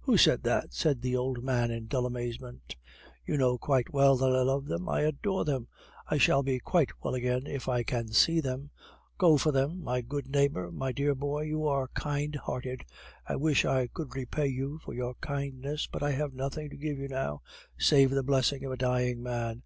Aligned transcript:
"Who 0.00 0.16
said 0.16 0.42
that!" 0.42 0.72
said 0.72 1.02
the 1.02 1.14
old 1.14 1.44
man 1.44 1.70
in 1.70 1.86
dull 1.86 2.04
amazement. 2.04 2.74
"You 3.24 3.36
know 3.38 3.56
quite 3.58 3.92
well 3.94 4.16
that 4.16 4.34
I 4.34 4.42
love 4.42 4.64
them, 4.66 4.88
I 4.88 5.02
adore 5.02 5.44
them! 5.44 5.68
I 6.08 6.18
shall 6.18 6.42
be 6.42 6.58
quite 6.58 6.90
well 7.00 7.14
again 7.14 7.46
if 7.46 7.68
I 7.68 7.84
can 7.84 8.08
see 8.08 8.40
them.... 8.40 8.70
Go 9.18 9.36
for 9.36 9.52
them, 9.52 9.84
my 9.84 10.00
good 10.00 10.26
neighbor, 10.28 10.72
my 10.72 10.90
dear 10.90 11.14
boy, 11.14 11.42
you 11.42 11.64
are 11.64 11.86
kind 11.94 12.34
hearted; 12.34 12.86
I 13.24 13.36
wish 13.36 13.64
I 13.64 13.86
could 13.86 14.16
repay 14.16 14.48
you 14.48 14.80
for 14.82 14.94
your 14.94 15.14
kindness, 15.20 15.86
but 15.86 16.02
I 16.02 16.10
have 16.10 16.34
nothing 16.34 16.70
to 16.70 16.76
give 16.76 16.98
you 16.98 17.06
now, 17.06 17.42
save 17.78 18.10
the 18.10 18.24
blessing 18.24 18.64
of 18.64 18.72
a 18.72 18.76
dying 18.76 19.22
man. 19.22 19.62